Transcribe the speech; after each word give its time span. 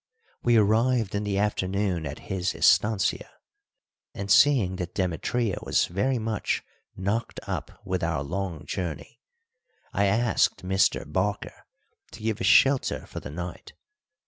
We 0.41 0.57
arrived 0.57 1.13
in 1.13 1.25
the 1.25 1.37
afternoon 1.37 2.07
at 2.07 2.17
his 2.25 2.55
estancia, 2.55 3.29
and, 4.15 4.31
seeing 4.31 4.77
that 4.77 4.95
Demetria 4.95 5.57
was 5.61 5.85
very 5.85 6.17
much 6.17 6.63
knocked 6.97 7.39
up 7.45 7.79
with 7.85 8.03
our 8.03 8.23
long 8.23 8.65
journey, 8.65 9.21
I 9.93 10.05
asked 10.05 10.65
Mr. 10.65 11.03
Barker 11.05 11.67
to 12.13 12.23
give 12.23 12.41
us 12.41 12.47
shelter 12.47 13.05
for 13.05 13.19
the 13.19 13.29
night. 13.29 13.73